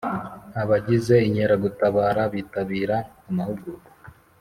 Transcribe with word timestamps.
Abagize 0.61 1.15
Inkeragutabara 1.27 2.23
bitabira 2.33 2.97
amahugurwa. 3.29 3.89